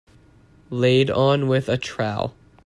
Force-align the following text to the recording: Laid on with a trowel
Laid 0.71 1.11
on 1.11 1.47
with 1.47 1.69
a 1.69 1.77
trowel 1.77 2.33